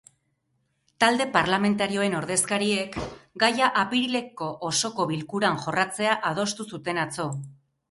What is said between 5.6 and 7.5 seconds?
jorratzea adostu zuten atzo.